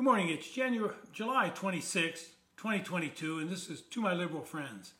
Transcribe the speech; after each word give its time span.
Good 0.00 0.06
morning. 0.06 0.30
It's 0.30 0.48
January, 0.48 0.94
July 1.12 1.50
26, 1.50 2.22
2022, 2.56 3.38
and 3.38 3.50
this 3.50 3.68
is 3.68 3.82
to 3.82 4.00
my 4.00 4.14
liberal 4.14 4.40
friends. 4.40 4.94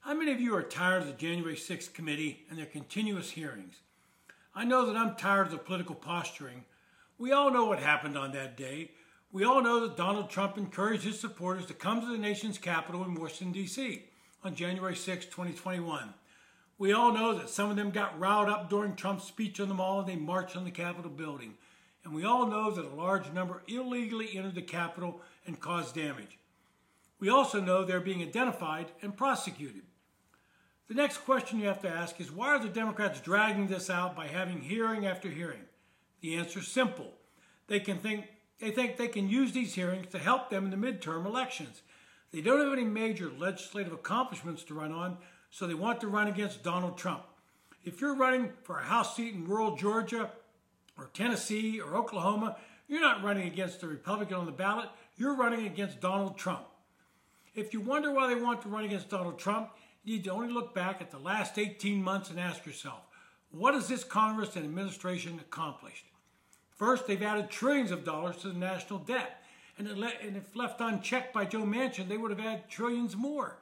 How 0.00 0.14
many 0.14 0.32
of 0.32 0.40
you 0.40 0.56
are 0.56 0.62
tired 0.62 1.02
of 1.02 1.08
the 1.08 1.12
January 1.12 1.54
6th 1.54 1.92
committee 1.92 2.46
and 2.48 2.58
their 2.58 2.64
continuous 2.64 3.32
hearings? 3.32 3.80
I 4.54 4.64
know 4.64 4.86
that 4.86 4.96
I'm 4.96 5.16
tired 5.16 5.48
of 5.48 5.52
the 5.52 5.58
political 5.58 5.94
posturing. 5.94 6.64
We 7.18 7.32
all 7.32 7.50
know 7.50 7.66
what 7.66 7.80
happened 7.80 8.16
on 8.16 8.32
that 8.32 8.56
day. 8.56 8.92
We 9.32 9.44
all 9.44 9.60
know 9.62 9.80
that 9.80 9.98
Donald 9.98 10.30
Trump 10.30 10.56
encouraged 10.56 11.04
his 11.04 11.20
supporters 11.20 11.66
to 11.66 11.74
come 11.74 12.00
to 12.00 12.06
the 12.10 12.16
nation's 12.16 12.56
capital 12.56 13.04
in 13.04 13.16
Washington, 13.16 13.52
D.C. 13.52 14.04
on 14.42 14.54
January 14.54 14.96
6, 14.96 15.26
2021. 15.26 16.14
We 16.78 16.90
all 16.94 17.12
know 17.12 17.36
that 17.36 17.50
some 17.50 17.68
of 17.68 17.76
them 17.76 17.90
got 17.90 18.18
riled 18.18 18.48
up 18.48 18.70
during 18.70 18.96
Trump's 18.96 19.24
speech 19.24 19.60
on 19.60 19.68
the 19.68 19.74
mall 19.74 20.00
and 20.00 20.08
they 20.08 20.16
marched 20.16 20.56
on 20.56 20.64
the 20.64 20.70
Capitol 20.70 21.10
building. 21.10 21.52
And 22.06 22.14
we 22.14 22.24
all 22.24 22.46
know 22.46 22.70
that 22.70 22.84
a 22.84 22.94
large 22.94 23.32
number 23.32 23.64
illegally 23.66 24.38
entered 24.38 24.54
the 24.54 24.62
Capitol 24.62 25.20
and 25.44 25.58
caused 25.58 25.96
damage. 25.96 26.38
We 27.18 27.28
also 27.28 27.60
know 27.60 27.82
they're 27.82 27.98
being 27.98 28.22
identified 28.22 28.92
and 29.02 29.16
prosecuted. 29.16 29.82
The 30.86 30.94
next 30.94 31.18
question 31.24 31.58
you 31.58 31.66
have 31.66 31.82
to 31.82 31.90
ask 31.90 32.20
is 32.20 32.30
why 32.30 32.50
are 32.50 32.60
the 32.60 32.68
Democrats 32.68 33.18
dragging 33.18 33.66
this 33.66 33.90
out 33.90 34.14
by 34.14 34.28
having 34.28 34.60
hearing 34.60 35.04
after 35.04 35.28
hearing? 35.28 35.62
The 36.20 36.36
answer 36.36 36.60
is 36.60 36.68
simple. 36.68 37.12
They 37.66 37.80
can 37.80 37.98
think 37.98 38.26
they 38.60 38.70
think 38.70 38.98
they 38.98 39.08
can 39.08 39.28
use 39.28 39.50
these 39.50 39.74
hearings 39.74 40.06
to 40.12 40.18
help 40.20 40.48
them 40.48 40.64
in 40.64 40.70
the 40.70 40.76
midterm 40.76 41.26
elections. 41.26 41.82
They 42.30 42.40
don't 42.40 42.60
have 42.60 42.72
any 42.72 42.84
major 42.84 43.32
legislative 43.36 43.92
accomplishments 43.92 44.62
to 44.64 44.74
run 44.74 44.92
on, 44.92 45.18
so 45.50 45.66
they 45.66 45.74
want 45.74 46.00
to 46.02 46.08
run 46.08 46.28
against 46.28 46.62
Donald 46.62 46.96
Trump. 46.98 47.24
If 47.84 48.00
you're 48.00 48.14
running 48.14 48.52
for 48.62 48.78
a 48.78 48.84
House 48.84 49.16
seat 49.16 49.34
in 49.34 49.44
rural 49.44 49.74
Georgia 49.74 50.30
or 50.96 51.10
Tennessee 51.12 51.80
or 51.80 51.96
Oklahoma, 51.96 52.56
you're 52.88 53.00
not 53.00 53.22
running 53.22 53.46
against 53.46 53.82
a 53.82 53.86
Republican 53.86 54.36
on 54.36 54.46
the 54.46 54.52
ballot, 54.52 54.88
you're 55.16 55.36
running 55.36 55.66
against 55.66 56.00
Donald 56.00 56.38
Trump. 56.38 56.66
If 57.54 57.72
you 57.72 57.80
wonder 57.80 58.12
why 58.12 58.28
they 58.28 58.40
want 58.40 58.62
to 58.62 58.68
run 58.68 58.84
against 58.84 59.08
Donald 59.08 59.38
Trump, 59.38 59.70
you 60.04 60.14
need 60.14 60.24
to 60.24 60.32
only 60.32 60.52
look 60.52 60.74
back 60.74 61.00
at 61.00 61.10
the 61.10 61.18
last 61.18 61.58
18 61.58 62.02
months 62.02 62.30
and 62.30 62.38
ask 62.38 62.64
yourself, 62.66 63.00
what 63.50 63.74
has 63.74 63.88
this 63.88 64.04
Congress 64.04 64.56
and 64.56 64.64
administration 64.64 65.40
accomplished? 65.40 66.04
First, 66.76 67.06
they've 67.06 67.22
added 67.22 67.50
trillions 67.50 67.90
of 67.90 68.04
dollars 68.04 68.36
to 68.38 68.48
the 68.48 68.58
national 68.58 68.98
debt. 69.00 69.42
And, 69.78 69.88
if 69.88 70.56
left 70.56 70.80
unchecked 70.80 71.32
by 71.32 71.44
Joe 71.44 71.62
Manchin, 71.62 72.08
they 72.08 72.16
would 72.16 72.30
have 72.30 72.40
added 72.40 72.68
trillions 72.68 73.16
more. 73.16 73.58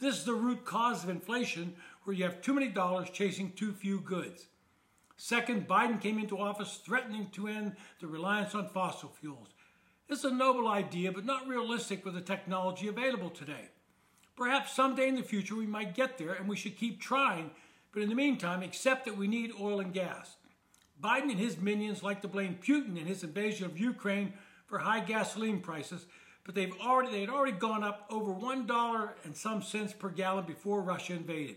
This 0.00 0.16
is 0.16 0.24
the 0.24 0.34
root 0.34 0.64
cause 0.64 1.02
of 1.02 1.10
inflation, 1.10 1.74
where 2.04 2.14
you 2.14 2.24
have 2.24 2.40
too 2.40 2.54
many 2.54 2.68
dollars 2.68 3.10
chasing 3.10 3.52
too 3.52 3.72
few 3.72 4.00
goods. 4.00 4.46
Second, 5.20 5.66
Biden 5.66 6.00
came 6.00 6.16
into 6.18 6.38
office 6.38 6.80
threatening 6.82 7.28
to 7.32 7.48
end 7.48 7.74
the 8.00 8.06
reliance 8.06 8.54
on 8.54 8.68
fossil 8.68 9.10
fuels. 9.20 9.48
Is 10.08 10.24
a 10.24 10.30
noble 10.30 10.68
idea, 10.68 11.12
but 11.12 11.26
not 11.26 11.46
realistic 11.46 12.04
with 12.04 12.14
the 12.14 12.20
technology 12.20 12.88
available 12.88 13.28
today. 13.28 13.68
Perhaps 14.36 14.72
someday 14.72 15.08
in 15.08 15.16
the 15.16 15.22
future 15.22 15.56
we 15.56 15.66
might 15.66 15.94
get 15.94 16.16
there, 16.16 16.32
and 16.32 16.48
we 16.48 16.56
should 16.56 16.78
keep 16.78 17.00
trying, 17.00 17.50
but 17.92 18.00
in 18.00 18.08
the 18.08 18.14
meantime, 18.14 18.62
accept 18.62 19.04
that 19.04 19.18
we 19.18 19.26
need 19.26 19.50
oil 19.60 19.80
and 19.80 19.92
gas. 19.92 20.36
Biden 21.02 21.30
and 21.30 21.38
his 21.38 21.58
minions 21.58 22.02
like 22.02 22.22
to 22.22 22.28
blame 22.28 22.58
Putin 22.62 22.96
and 22.96 23.08
his 23.08 23.24
invasion 23.24 23.66
of 23.66 23.78
Ukraine 23.78 24.32
for 24.66 24.78
high 24.78 25.00
gasoline 25.00 25.60
prices, 25.60 26.06
but 26.44 26.54
they've 26.54 26.74
already 26.80 27.10
they 27.10 27.20
had 27.20 27.28
already 27.28 27.52
gone 27.52 27.82
up 27.82 28.06
over 28.08 28.30
one 28.30 28.66
dollar 28.66 29.16
and 29.24 29.36
some 29.36 29.62
cents 29.62 29.92
per 29.92 30.08
gallon 30.08 30.44
before 30.44 30.80
Russia 30.80 31.14
invaded. 31.14 31.56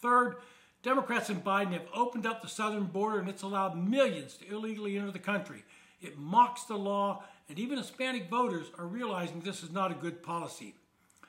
Third, 0.00 0.36
Democrats 0.84 1.30
and 1.30 1.42
Biden 1.42 1.72
have 1.72 1.88
opened 1.94 2.26
up 2.26 2.42
the 2.42 2.48
southern 2.48 2.84
border 2.84 3.18
and 3.18 3.28
it's 3.28 3.42
allowed 3.42 3.74
millions 3.74 4.36
to 4.36 4.54
illegally 4.54 4.98
enter 4.98 5.10
the 5.10 5.18
country. 5.18 5.64
It 6.02 6.18
mocks 6.18 6.64
the 6.64 6.76
law, 6.76 7.24
and 7.48 7.58
even 7.58 7.78
Hispanic 7.78 8.28
voters 8.28 8.66
are 8.78 8.86
realizing 8.86 9.40
this 9.40 9.62
is 9.62 9.72
not 9.72 9.90
a 9.90 9.94
good 9.94 10.22
policy. 10.22 10.74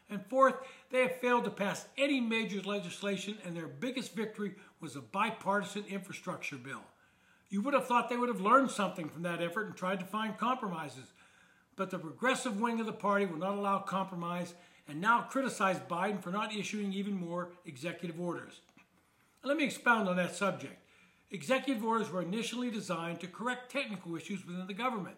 And 0.09 0.25
fourth, 0.25 0.55
they 0.91 1.03
have 1.03 1.21
failed 1.21 1.45
to 1.45 1.49
pass 1.49 1.85
any 1.97 2.19
major 2.19 2.61
legislation, 2.61 3.37
and 3.45 3.55
their 3.55 3.67
biggest 3.67 4.13
victory 4.13 4.55
was 4.81 4.97
a 4.97 5.01
bipartisan 5.01 5.85
infrastructure 5.89 6.57
bill. 6.57 6.83
You 7.49 7.61
would 7.61 7.73
have 7.73 7.87
thought 7.87 8.09
they 8.09 8.17
would 8.17 8.29
have 8.29 8.41
learned 8.41 8.71
something 8.71 9.07
from 9.07 9.23
that 9.23 9.41
effort 9.41 9.67
and 9.67 9.75
tried 9.75 10.01
to 10.01 10.05
find 10.05 10.37
compromises. 10.37 11.13
But 11.77 11.91
the 11.91 11.99
progressive 11.99 12.59
wing 12.59 12.81
of 12.81 12.85
the 12.85 12.91
party 12.91 13.25
will 13.25 13.39
not 13.39 13.57
allow 13.57 13.79
compromise 13.79 14.53
and 14.89 14.99
now 14.99 15.21
criticize 15.21 15.79
Biden 15.79 16.21
for 16.21 16.31
not 16.31 16.53
issuing 16.53 16.91
even 16.91 17.15
more 17.15 17.49
executive 17.65 18.19
orders. 18.19 18.59
Let 19.45 19.57
me 19.57 19.63
expound 19.63 20.09
on 20.09 20.17
that 20.17 20.35
subject. 20.35 20.75
Executive 21.31 21.83
orders 21.83 22.11
were 22.11 22.21
initially 22.21 22.71
designed 22.71 23.19
to 23.19 23.27
correct 23.27 23.71
technical 23.71 24.15
issues 24.15 24.45
within 24.45 24.67
the 24.67 24.73
government. 24.73 25.17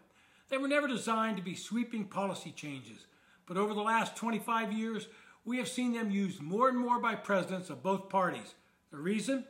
They 0.50 0.58
were 0.58 0.68
never 0.68 0.88
designed 0.88 1.38
to 1.38 1.44
be 1.44 1.56
sweeping 1.56 2.06
policy 2.06 2.52
changes. 2.52 3.08
But 3.46 3.58
over 3.58 3.74
the 3.74 3.82
last 3.82 4.16
25 4.16 4.74
years, 4.74 5.08
we 5.46 5.58
have 5.58 5.68
seen 5.68 5.94
them 5.94 6.12
used 6.12 6.42
more 6.42 6.68
and 6.68 6.78
more 6.78 7.00
by 7.00 7.16
presidents 7.16 7.70
of 7.70 7.84
both 7.84 8.10
parties. 8.10 8.54
The 8.92 8.98
reason? 8.98 9.46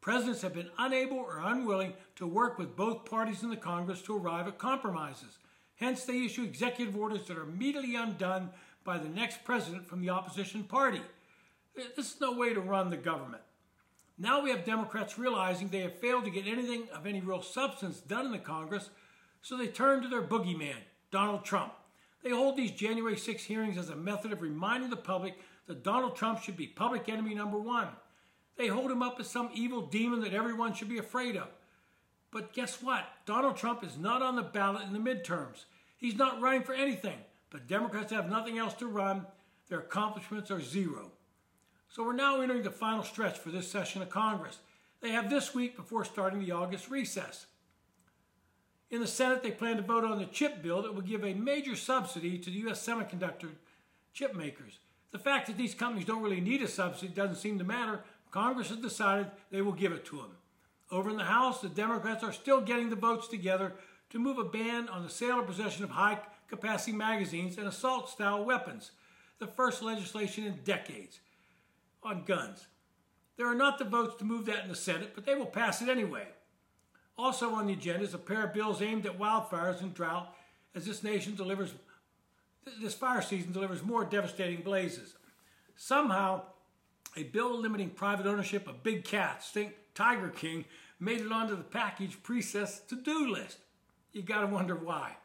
Presidents 0.00 0.42
have 0.42 0.54
been 0.54 0.70
unable 0.78 1.18
or 1.18 1.40
unwilling 1.40 1.94
to 2.16 2.26
work 2.26 2.58
with 2.58 2.76
both 2.76 3.04
parties 3.04 3.42
in 3.42 3.50
the 3.50 3.56
Congress 3.56 4.02
to 4.02 4.16
arrive 4.16 4.46
at 4.46 4.58
compromises. 4.58 5.38
Hence, 5.76 6.04
they 6.04 6.24
issue 6.24 6.42
executive 6.42 6.96
orders 6.96 7.26
that 7.26 7.36
are 7.36 7.42
immediately 7.42 7.96
undone 7.96 8.50
by 8.84 8.98
the 8.98 9.08
next 9.08 9.44
president 9.44 9.86
from 9.86 10.00
the 10.00 10.10
opposition 10.10 10.64
party. 10.64 11.02
This 11.74 12.14
is 12.14 12.20
no 12.20 12.32
way 12.32 12.54
to 12.54 12.60
run 12.60 12.90
the 12.90 12.96
government. 12.96 13.42
Now 14.18 14.42
we 14.42 14.50
have 14.50 14.64
Democrats 14.64 15.18
realizing 15.18 15.68
they 15.68 15.80
have 15.80 15.98
failed 15.98 16.24
to 16.24 16.30
get 16.30 16.46
anything 16.46 16.84
of 16.94 17.06
any 17.06 17.20
real 17.20 17.42
substance 17.42 18.00
done 18.00 18.26
in 18.26 18.32
the 18.32 18.38
Congress, 18.38 18.88
so 19.42 19.56
they 19.56 19.66
turn 19.66 20.02
to 20.02 20.08
their 20.08 20.22
boogeyman, 20.22 20.76
Donald 21.10 21.44
Trump. 21.44 21.72
They 22.22 22.30
hold 22.30 22.56
these 22.56 22.70
January 22.70 23.16
6 23.16 23.44
hearings 23.44 23.76
as 23.76 23.90
a 23.90 23.96
method 23.96 24.32
of 24.32 24.40
reminding 24.42 24.90
the 24.90 24.96
public 24.96 25.38
that 25.66 25.84
Donald 25.84 26.16
Trump 26.16 26.40
should 26.40 26.56
be 26.56 26.66
public 26.66 27.08
enemy 27.08 27.34
number 27.34 27.58
one. 27.58 27.88
They 28.56 28.68
hold 28.68 28.90
him 28.90 29.02
up 29.02 29.20
as 29.20 29.28
some 29.28 29.50
evil 29.54 29.82
demon 29.82 30.20
that 30.22 30.32
everyone 30.32 30.72
should 30.72 30.88
be 30.88 30.98
afraid 30.98 31.36
of. 31.36 31.48
But 32.30 32.54
guess 32.54 32.82
what? 32.82 33.04
Donald 33.26 33.56
Trump 33.56 33.84
is 33.84 33.98
not 33.98 34.22
on 34.22 34.36
the 34.36 34.42
ballot 34.42 34.82
in 34.82 34.92
the 34.92 34.98
midterms. 34.98 35.64
He's 35.98 36.16
not 36.16 36.40
running 36.40 36.62
for 36.62 36.74
anything. 36.74 37.18
But 37.50 37.68
Democrats 37.68 38.12
have 38.12 38.30
nothing 38.30 38.58
else 38.58 38.74
to 38.74 38.86
run. 38.86 39.26
Their 39.68 39.80
accomplishments 39.80 40.50
are 40.50 40.60
zero. 40.60 41.12
So 41.96 42.04
we're 42.04 42.12
now 42.12 42.42
entering 42.42 42.62
the 42.62 42.70
final 42.70 43.02
stretch 43.02 43.38
for 43.38 43.48
this 43.48 43.70
session 43.70 44.02
of 44.02 44.10
Congress. 44.10 44.58
They 45.00 45.12
have 45.12 45.30
this 45.30 45.54
week 45.54 45.76
before 45.76 46.04
starting 46.04 46.40
the 46.40 46.52
August 46.52 46.90
recess. 46.90 47.46
In 48.90 49.00
the 49.00 49.06
Senate, 49.06 49.42
they 49.42 49.50
plan 49.50 49.78
to 49.78 49.82
vote 49.82 50.04
on 50.04 50.18
the 50.18 50.26
chip 50.26 50.62
bill 50.62 50.82
that 50.82 50.94
will 50.94 51.00
give 51.00 51.24
a 51.24 51.32
major 51.32 51.74
subsidy 51.74 52.36
to 52.36 52.50
the 52.50 52.58
U.S. 52.58 52.86
semiconductor 52.86 53.48
chip 54.12 54.36
makers. 54.36 54.78
The 55.10 55.18
fact 55.18 55.46
that 55.46 55.56
these 55.56 55.74
companies 55.74 56.04
don't 56.04 56.22
really 56.22 56.42
need 56.42 56.60
a 56.60 56.68
subsidy 56.68 57.10
doesn't 57.14 57.36
seem 57.36 57.58
to 57.60 57.64
matter 57.64 58.00
Congress 58.30 58.68
has 58.68 58.76
decided 58.76 59.28
they 59.50 59.62
will 59.62 59.72
give 59.72 59.92
it 59.92 60.04
to 60.04 60.16
them. 60.16 60.36
Over 60.90 61.08
in 61.08 61.16
the 61.16 61.24
House, 61.24 61.62
the 61.62 61.70
Democrats 61.70 62.22
are 62.22 62.30
still 62.30 62.60
getting 62.60 62.90
the 62.90 62.96
votes 62.96 63.26
together 63.26 63.72
to 64.10 64.18
move 64.18 64.36
a 64.36 64.44
ban 64.44 64.90
on 64.90 65.02
the 65.02 65.08
sale 65.08 65.40
or 65.40 65.44
possession 65.44 65.82
of 65.82 65.88
high 65.88 66.18
capacity 66.46 66.92
magazines 66.92 67.56
and 67.56 67.66
assault 67.66 68.10
style 68.10 68.44
weapons, 68.44 68.90
the 69.38 69.46
first 69.46 69.82
legislation 69.82 70.44
in 70.44 70.58
decades 70.62 71.20
on 72.06 72.24
guns. 72.24 72.66
There 73.36 73.46
are 73.46 73.54
not 73.54 73.78
the 73.78 73.84
votes 73.84 74.16
to 74.16 74.24
move 74.24 74.46
that 74.46 74.62
in 74.62 74.68
the 74.68 74.76
Senate, 74.76 75.12
but 75.14 75.26
they 75.26 75.34
will 75.34 75.46
pass 75.46 75.82
it 75.82 75.88
anyway. 75.88 76.28
Also 77.18 77.50
on 77.50 77.66
the 77.66 77.72
agenda 77.72 78.04
is 78.04 78.14
a 78.14 78.18
pair 78.18 78.44
of 78.44 78.54
bills 78.54 78.80
aimed 78.80 79.06
at 79.06 79.18
wildfires 79.18 79.80
and 79.80 79.92
drought 79.92 80.34
as 80.74 80.86
this 80.86 81.02
nation 81.02 81.34
delivers 81.34 81.74
this 82.80 82.94
fire 82.94 83.22
season 83.22 83.52
delivers 83.52 83.82
more 83.82 84.04
devastating 84.04 84.60
blazes. 84.60 85.14
Somehow, 85.76 86.42
a 87.16 87.22
bill 87.22 87.56
limiting 87.56 87.90
private 87.90 88.26
ownership 88.26 88.66
of 88.66 88.82
big 88.82 89.04
cats, 89.04 89.50
think 89.50 89.74
Tiger 89.94 90.28
King, 90.30 90.64
made 90.98 91.20
it 91.20 91.30
onto 91.30 91.54
the 91.54 91.62
package 91.62 92.20
process 92.22 92.80
to-do 92.80 93.30
list. 93.30 93.58
You 94.12 94.22
got 94.22 94.40
to 94.40 94.46
wonder 94.48 94.74
why. 94.74 95.16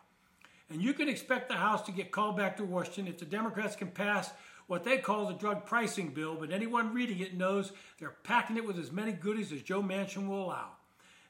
And 0.70 0.82
you 0.82 0.94
can 0.94 1.10
expect 1.10 1.50
the 1.50 1.56
House 1.56 1.82
to 1.84 1.92
get 1.92 2.12
called 2.12 2.38
back 2.38 2.58
to 2.58 2.64
Washington 2.64 3.08
if 3.08 3.18
the 3.18 3.26
Democrats 3.26 3.76
can 3.76 3.90
pass 3.90 4.32
what 4.72 4.86
they 4.86 4.98
call 4.98 5.26
the 5.26 5.34
drug 5.34 5.66
pricing 5.66 6.08
bill, 6.12 6.34
but 6.34 6.50
anyone 6.50 6.94
reading 6.94 7.20
it 7.20 7.36
knows 7.36 7.74
they're 8.00 8.16
packing 8.24 8.56
it 8.56 8.66
with 8.66 8.80
as 8.80 8.90
many 8.90 9.12
goodies 9.12 9.52
as 9.52 9.62
Joe 9.62 9.84
Manchin 9.84 10.30
will 10.30 10.46
allow. 10.46 10.70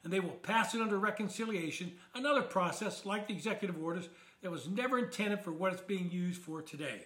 And 0.03 0.13
they 0.13 0.19
will 0.19 0.29
pass 0.29 0.75
it 0.75 0.81
under 0.81 0.99
reconciliation, 0.99 1.93
another 2.13 2.43
process 2.43 3.03
like 3.03 3.27
the 3.27 3.33
executive 3.33 3.81
orders 3.81 4.09
that 4.43 4.51
was 4.51 4.69
never 4.69 4.99
intended 4.99 5.39
for 5.39 5.51
what 5.51 5.73
it's 5.73 5.81
being 5.81 6.11
used 6.11 6.39
for 6.39 6.61
today. 6.61 7.05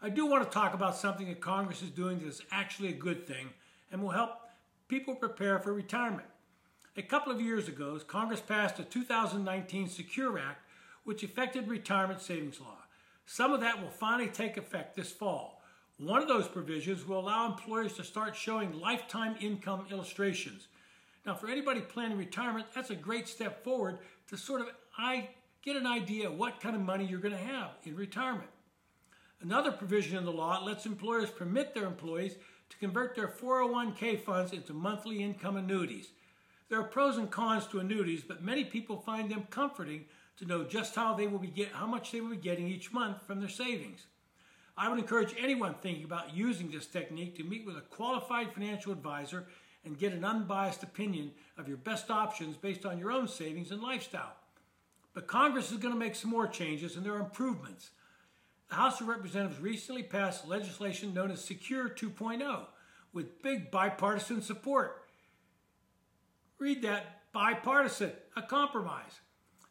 I 0.00 0.10
do 0.10 0.26
want 0.26 0.44
to 0.44 0.54
talk 0.54 0.74
about 0.74 0.94
something 0.94 1.26
that 1.26 1.40
Congress 1.40 1.82
is 1.82 1.90
doing 1.90 2.20
that 2.20 2.28
is 2.28 2.42
actually 2.52 2.90
a 2.90 2.92
good 2.92 3.26
thing 3.26 3.48
and 3.90 4.00
will 4.00 4.10
help 4.10 4.30
people 4.86 5.16
prepare 5.16 5.58
for 5.58 5.72
retirement. 5.72 6.28
A 6.96 7.02
couple 7.02 7.32
of 7.32 7.40
years 7.40 7.66
ago, 7.66 7.98
Congress 8.06 8.40
passed 8.40 8.76
the 8.76 8.84
2019 8.84 9.88
Secure 9.88 10.38
Act, 10.38 10.64
which 11.02 11.24
affected 11.24 11.66
retirement 11.66 12.22
savings 12.22 12.60
law. 12.60 12.79
Some 13.32 13.52
of 13.52 13.60
that 13.60 13.80
will 13.80 13.90
finally 13.90 14.28
take 14.28 14.56
effect 14.56 14.96
this 14.96 15.12
fall. 15.12 15.62
One 15.98 16.20
of 16.20 16.26
those 16.26 16.48
provisions 16.48 17.06
will 17.06 17.20
allow 17.20 17.46
employers 17.46 17.92
to 17.92 18.02
start 18.02 18.34
showing 18.34 18.72
lifetime 18.80 19.36
income 19.40 19.86
illustrations. 19.88 20.66
Now, 21.24 21.36
for 21.36 21.48
anybody 21.48 21.80
planning 21.80 22.18
retirement, 22.18 22.66
that's 22.74 22.90
a 22.90 22.96
great 22.96 23.28
step 23.28 23.62
forward 23.62 24.00
to 24.30 24.36
sort 24.36 24.62
of 24.62 24.70
get 25.62 25.76
an 25.76 25.86
idea 25.86 26.28
what 26.28 26.60
kind 26.60 26.74
of 26.74 26.82
money 26.82 27.06
you're 27.06 27.20
going 27.20 27.30
to 27.32 27.38
have 27.38 27.70
in 27.84 27.94
retirement. 27.94 28.50
Another 29.40 29.70
provision 29.70 30.18
in 30.18 30.24
the 30.24 30.32
law 30.32 30.60
lets 30.64 30.84
employers 30.84 31.30
permit 31.30 31.72
their 31.72 31.86
employees 31.86 32.34
to 32.70 32.76
convert 32.78 33.14
their 33.14 33.28
401k 33.28 34.24
funds 34.24 34.52
into 34.52 34.72
monthly 34.74 35.22
income 35.22 35.56
annuities. 35.56 36.08
There 36.68 36.80
are 36.80 36.88
pros 36.88 37.16
and 37.16 37.30
cons 37.30 37.68
to 37.68 37.78
annuities, 37.78 38.24
but 38.26 38.42
many 38.42 38.64
people 38.64 38.96
find 38.96 39.30
them 39.30 39.46
comforting 39.50 40.06
to 40.40 40.46
know 40.46 40.64
just 40.64 40.94
how 40.94 41.14
they 41.14 41.26
will 41.26 41.38
be 41.38 41.48
get, 41.48 41.68
how 41.72 41.86
much 41.86 42.10
they 42.10 42.20
will 42.20 42.30
be 42.30 42.36
getting 42.36 42.66
each 42.66 42.92
month 42.92 43.22
from 43.26 43.40
their 43.40 43.48
savings. 43.48 44.06
I 44.76 44.88
would 44.88 44.98
encourage 44.98 45.34
anyone 45.38 45.74
thinking 45.74 46.04
about 46.04 46.34
using 46.34 46.70
this 46.70 46.86
technique 46.86 47.36
to 47.36 47.44
meet 47.44 47.66
with 47.66 47.76
a 47.76 47.82
qualified 47.82 48.52
financial 48.52 48.92
advisor 48.92 49.46
and 49.84 49.98
get 49.98 50.14
an 50.14 50.24
unbiased 50.24 50.82
opinion 50.82 51.32
of 51.58 51.68
your 51.68 51.76
best 51.76 52.10
options 52.10 52.56
based 52.56 52.86
on 52.86 52.98
your 52.98 53.12
own 53.12 53.28
savings 53.28 53.70
and 53.70 53.82
lifestyle. 53.82 54.34
But 55.12 55.26
Congress 55.26 55.70
is 55.70 55.78
going 55.78 55.92
to 55.92 56.00
make 56.00 56.14
some 56.14 56.30
more 56.30 56.46
changes 56.46 56.96
and 56.96 57.04
there 57.04 57.14
are 57.14 57.20
improvements. 57.20 57.90
The 58.70 58.76
House 58.76 59.00
of 59.00 59.08
Representatives 59.08 59.60
recently 59.60 60.02
passed 60.02 60.48
legislation 60.48 61.12
known 61.12 61.30
as 61.30 61.44
Secure 61.44 61.88
2.0 61.88 62.66
with 63.12 63.42
big 63.42 63.70
bipartisan 63.70 64.40
support. 64.40 65.04
Read 66.58 66.82
that 66.82 67.32
bipartisan, 67.32 68.12
a 68.36 68.42
compromise. 68.42 69.20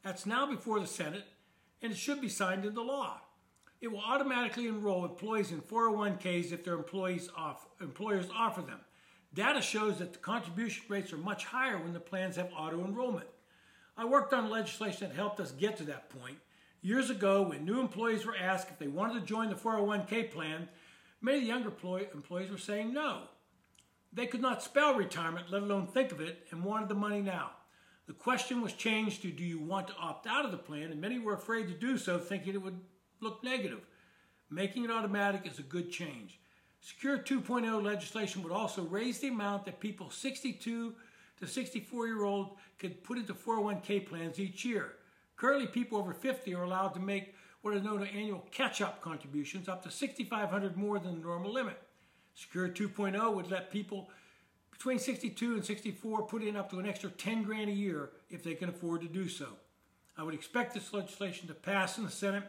That's 0.04 0.26
now 0.26 0.46
before 0.46 0.80
the 0.80 0.88
Senate 0.88 1.26
and 1.82 1.92
it 1.92 1.98
should 1.98 2.22
be 2.22 2.30
signed 2.30 2.66
into 2.66 2.82
law. 2.82 3.22
It 3.82 3.90
will 3.90 4.02
automatically 4.02 4.68
enroll 4.68 5.06
employees 5.06 5.52
in 5.52 5.62
401ks 5.62 6.52
if 6.52 6.64
their 6.64 6.74
employees 6.74 7.30
off, 7.38 7.68
employers 7.80 8.28
offer 8.36 8.62
them. 8.62 8.82
Data 9.34 9.62
shows 9.62 10.00
that 10.00 10.12
the 10.12 10.20
contribution 10.20 10.84
rates 10.90 11.14
are 11.14 11.18
much 11.18 11.46
higher 11.46 11.78
when 11.78 11.94
the 11.94 12.00
plans 12.00 12.36
have 12.36 12.50
auto 12.58 12.84
enrollment. 12.84 13.28
I 13.96 14.06
worked 14.06 14.34
on 14.34 14.50
legislation 14.50 15.08
that 15.08 15.16
helped 15.16 15.40
us 15.40 15.52
get 15.52 15.78
to 15.78 15.84
that 15.84 16.10
point. 16.10 16.38
Years 16.82 17.10
ago, 17.10 17.44
when 17.44 17.66
new 17.66 17.80
employees 17.80 18.26
were 18.26 18.36
asked 18.36 18.70
if 18.70 18.80
they 18.80 18.88
wanted 18.88 19.20
to 19.20 19.26
join 19.26 19.50
the 19.50 19.56
401k 19.56 20.32
plan, 20.32 20.68
many 21.22 21.38
of 21.38 21.44
the 21.44 21.50
younger 21.50 21.72
employees 22.14 22.50
were 22.50 22.58
saying 22.58 22.94
no. 22.94 23.24
They 24.12 24.26
could 24.26 24.42
not 24.42 24.64
spell 24.64 24.96
retirement, 24.96 25.52
let 25.52 25.62
alone 25.62 25.88
think 25.88 26.12
of 26.12 26.22
it, 26.22 26.48
and 26.52 26.64
wanted 26.64 26.90
the 26.90 26.96
money 26.96 27.22
now. 27.22 27.52
The 28.10 28.16
question 28.16 28.64
was 28.64 28.74
changed 28.74 29.22
to 29.22 29.30
do 29.30 29.44
you 29.44 29.60
want 29.60 29.90
to 29.90 29.94
opt 30.02 30.26
out 30.26 30.44
of 30.44 30.50
the 30.50 30.58
plan, 30.58 30.90
and 30.90 31.00
many 31.00 31.20
were 31.20 31.36
afraid 31.36 31.68
to 31.68 31.76
do 31.76 31.96
so, 31.96 32.18
thinking 32.18 32.56
it 32.56 32.62
would 32.64 32.80
look 33.20 33.44
negative. 33.44 33.86
Making 34.50 34.86
it 34.86 34.90
automatic 34.90 35.46
is 35.46 35.60
a 35.60 35.62
good 35.62 35.92
change. 35.92 36.40
Secure 36.82 37.20
2.0 37.20 37.84
legislation 37.84 38.42
would 38.42 38.52
also 38.52 38.82
raise 38.82 39.20
the 39.20 39.28
amount 39.28 39.66
that 39.66 39.80
people 39.80 40.10
62 40.10 40.96
to 41.40 41.48
64 41.48 42.08
year 42.08 42.24
old 42.24 42.58
could 42.80 43.04
put 43.04 43.20
into 43.20 43.36
401k 43.36 44.08
plans 44.08 44.40
each 44.40 44.66
year. 44.66 44.94
Currently, 45.36 45.68
people 45.68 46.00
over 46.00 46.16
50 46.16 46.56
are 46.56 46.64
allowed 46.64 46.96
to 46.96 47.00
make 47.00 47.36
what 47.62 47.76
are 47.76 47.80
known 47.80 48.02
as 48.02 48.10
annual 48.12 48.44
catch-up 48.50 49.04
contributions, 49.04 49.70
up 49.70 49.84
to 49.84 49.92
6,500 49.92 50.76
more 50.76 50.98
than 50.98 51.14
the 51.14 51.22
normal 51.22 51.54
limit. 51.54 51.80
Secure 52.34 52.70
2.0 52.70 53.36
would 53.36 53.52
let 53.52 53.72
people 53.72 54.10
between 54.80 54.98
62 54.98 55.56
and 55.56 55.66
64 55.66 56.24
put 56.24 56.42
in 56.42 56.56
up 56.56 56.70
to 56.70 56.80
an 56.80 56.88
extra 56.88 57.10
10 57.10 57.44
grand 57.44 57.70
a 57.70 57.74
year 57.74 58.12
if 58.30 58.42
they 58.42 58.56
can 58.56 58.70
afford 58.70 59.02
to 59.02 59.10
do 59.10 59.28
so. 59.28 59.48
I 60.18 60.24
would 60.24 60.34
expect 60.34 60.74
this 60.74 60.94
legislation 60.94 61.50
to 61.50 61.54
pass 61.54 61.98
in 61.98 62.06
the 62.06 62.10
Senate 62.10 62.46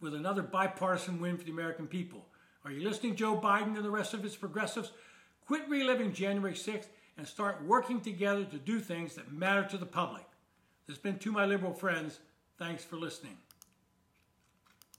with 0.00 0.12
another 0.12 0.42
bipartisan 0.42 1.20
win 1.20 1.38
for 1.38 1.44
the 1.44 1.52
American 1.52 1.86
people. 1.86 2.26
Are 2.64 2.72
you 2.72 2.82
listening, 2.82 3.14
Joe 3.14 3.36
Biden 3.36 3.76
and 3.76 3.84
the 3.84 3.90
rest 3.90 4.12
of 4.12 4.24
his 4.24 4.34
progressives? 4.34 4.90
Quit 5.46 5.68
reliving 5.68 6.12
January 6.12 6.54
6th 6.54 6.88
and 7.16 7.28
start 7.28 7.64
working 7.64 8.00
together 8.00 8.44
to 8.46 8.58
do 8.58 8.80
things 8.80 9.14
that 9.14 9.32
matter 9.32 9.62
to 9.68 9.78
the 9.78 9.86
public. 9.86 10.24
This 10.88 10.96
has 10.96 11.02
been 11.02 11.18
To 11.20 11.30
My 11.30 11.44
Liberal 11.44 11.74
Friends. 11.74 12.18
Thanks 12.58 12.82
for 12.82 12.96
listening. 12.96 13.36